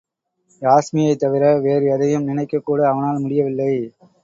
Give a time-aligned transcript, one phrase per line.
[0.61, 3.71] யாஸ்மியைத் தவிர வேறு எதையும் நினைக்கக்கூட அவனால் முடியவில்லை.